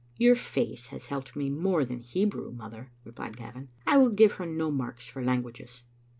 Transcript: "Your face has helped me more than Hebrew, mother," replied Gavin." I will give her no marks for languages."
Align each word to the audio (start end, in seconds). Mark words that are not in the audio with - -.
"Your 0.17 0.33
face 0.33 0.87
has 0.87 1.05
helped 1.05 1.35
me 1.35 1.51
more 1.51 1.85
than 1.85 1.99
Hebrew, 1.99 2.51
mother," 2.51 2.89
replied 3.05 3.37
Gavin." 3.37 3.69
I 3.85 3.97
will 3.97 4.09
give 4.09 4.31
her 4.31 4.47
no 4.47 4.71
marks 4.71 5.07
for 5.07 5.23
languages." 5.23 5.83